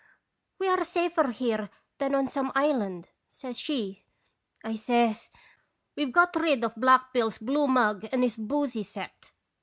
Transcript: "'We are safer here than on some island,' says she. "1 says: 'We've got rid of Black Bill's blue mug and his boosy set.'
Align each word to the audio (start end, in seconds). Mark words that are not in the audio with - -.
"'We 0.59 0.67
are 0.67 0.83
safer 0.83 1.29
here 1.29 1.69
than 1.99 2.15
on 2.15 2.27
some 2.27 2.51
island,' 2.55 3.09
says 3.29 3.59
she. 3.59 4.03
"1 4.63 4.75
says: 4.77 5.29
'We've 5.95 6.11
got 6.11 6.35
rid 6.37 6.63
of 6.63 6.73
Black 6.75 7.13
Bill's 7.13 7.37
blue 7.37 7.67
mug 7.67 8.07
and 8.11 8.23
his 8.23 8.35
boosy 8.35 8.83
set.' 8.83 9.31